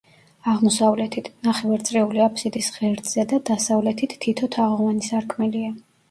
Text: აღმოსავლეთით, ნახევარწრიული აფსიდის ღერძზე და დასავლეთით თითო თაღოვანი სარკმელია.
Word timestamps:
აღმოსავლეთით, 0.51 1.27
ნახევარწრიული 1.47 2.23
აფსიდის 2.27 2.69
ღერძზე 2.77 3.25
და 3.33 3.39
დასავლეთით 3.49 4.15
თითო 4.25 4.49
თაღოვანი 4.57 5.05
სარკმელია. 5.09 5.69